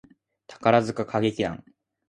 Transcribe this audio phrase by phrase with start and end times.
[0.47, 1.63] 宝塚歌劇団